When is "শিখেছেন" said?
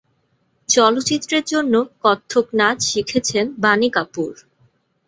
2.89-3.45